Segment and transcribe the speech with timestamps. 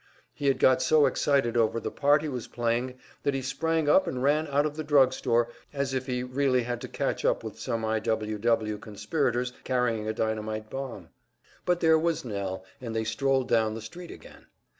[0.33, 4.07] He had got so excited over the part he was playing that he sprang up
[4.07, 7.43] and ran out of the drug store, as if he really had to catch up
[7.43, 7.99] with some I.
[7.99, 8.39] W.
[8.39, 8.79] W.
[8.79, 11.09] conspirators carrying a dynamite bomb!
[11.67, 14.47] But there was Nell, and they strolled down the street again.